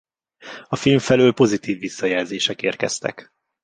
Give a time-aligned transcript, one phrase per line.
[0.67, 3.29] A film felől pozitív visszajelzések érkeztek.